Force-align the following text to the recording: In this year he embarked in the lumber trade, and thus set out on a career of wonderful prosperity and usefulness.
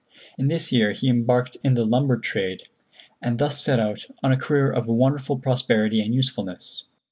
In 0.35 0.47
this 0.47 0.71
year 0.71 0.93
he 0.93 1.09
embarked 1.09 1.57
in 1.63 1.75
the 1.75 1.85
lumber 1.85 2.17
trade, 2.17 2.63
and 3.21 3.37
thus 3.37 3.61
set 3.61 3.79
out 3.79 4.07
on 4.23 4.31
a 4.31 4.35
career 4.35 4.71
of 4.71 4.87
wonderful 4.87 5.37
prosperity 5.37 6.01
and 6.01 6.11
usefulness. 6.15 6.85